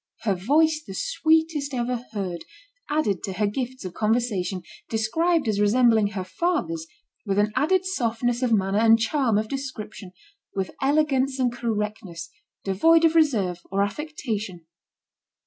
Her 0.21 0.33
"voice 0.33 0.83
the 0.87 0.95
sweetest 0.95 1.75
ever 1.75 2.03
heard/' 2.11 2.45
added 2.89 3.21
to 3.21 3.33
her 3.33 3.45
gifts 3.45 3.85
of 3.85 3.93
conversation, 3.93 4.63
described 4.89 5.47
as 5.47 5.59
resembling 5.61 6.07
her 6.07 6.23
father's 6.23 6.87
with 7.23 7.37
an 7.37 7.53
added 7.55 7.85
softness 7.85 8.41
of 8.41 8.51
manner 8.51 8.79
and 8.79 8.97
charm 8.99 9.37
of 9.37 9.47
description, 9.47 10.11
with 10.55 10.71
elegance 10.81 11.37
and 11.37 11.53
correctness, 11.53 12.31
devoid 12.63 13.05
of 13.05 13.13
reserve 13.13 13.59
or 13.69 13.83
affectation. 13.83 14.65